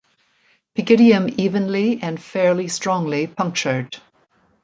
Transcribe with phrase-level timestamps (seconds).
[0.75, 3.97] Pygidium evenly and fairly strongly punctured.